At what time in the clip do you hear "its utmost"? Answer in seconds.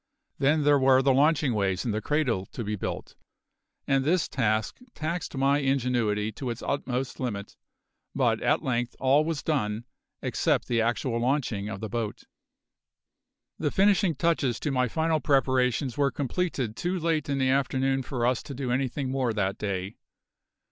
6.49-7.19